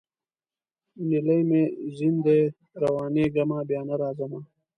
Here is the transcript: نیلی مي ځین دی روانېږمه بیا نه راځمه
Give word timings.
نیلی 1.07 1.39
مي 1.49 1.61
ځین 1.97 2.15
دی 2.25 2.39
روانېږمه 2.81 3.59
بیا 3.69 3.81
نه 3.87 3.95
راځمه 4.01 4.39